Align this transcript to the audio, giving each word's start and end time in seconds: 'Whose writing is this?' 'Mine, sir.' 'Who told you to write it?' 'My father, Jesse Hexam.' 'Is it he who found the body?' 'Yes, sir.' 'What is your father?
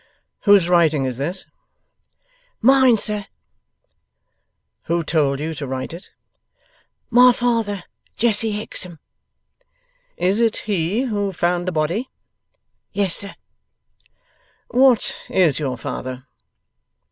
'Whose 0.45 0.67
writing 0.67 1.05
is 1.05 1.17
this?' 1.17 1.45
'Mine, 2.59 2.97
sir.' 2.97 3.27
'Who 4.85 5.03
told 5.03 5.39
you 5.39 5.53
to 5.53 5.67
write 5.67 5.93
it?' 5.93 6.09
'My 7.11 7.31
father, 7.31 7.83
Jesse 8.17 8.53
Hexam.' 8.53 8.97
'Is 10.17 10.39
it 10.39 10.55
he 10.65 11.03
who 11.03 11.31
found 11.31 11.67
the 11.67 11.71
body?' 11.71 12.09
'Yes, 12.91 13.15
sir.' 13.15 13.35
'What 14.69 15.21
is 15.29 15.59
your 15.59 15.77
father? 15.77 16.25